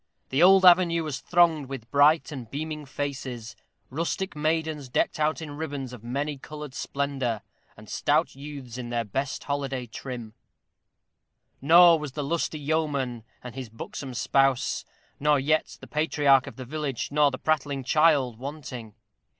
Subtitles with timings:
[0.29, 3.55] The old avenue was thronged with bright and beaming faces,
[3.91, 7.43] rustic maidens decked out in ribbons of many colored splendor,
[7.77, 10.33] and stout youths in their best holiday trim;
[11.61, 14.85] nor was the lusty yeoman and his buxom spouse
[15.19, 18.95] nor yet the patriarch of the village, nor prattling child, wanting.